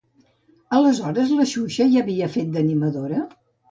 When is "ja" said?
1.95-2.05